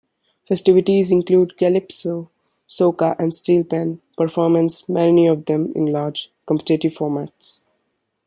[0.47, 2.31] Festivities include calypso,
[2.67, 7.65] soca and steelpan performances, many of them in large, competitive formats.